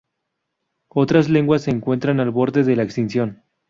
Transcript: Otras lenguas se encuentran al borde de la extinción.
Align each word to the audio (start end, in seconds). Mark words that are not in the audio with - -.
Otras 0.89 1.29
lenguas 1.29 1.61
se 1.61 1.69
encuentran 1.69 2.19
al 2.19 2.31
borde 2.31 2.63
de 2.63 2.75
la 2.75 2.81
extinción. 2.81 3.43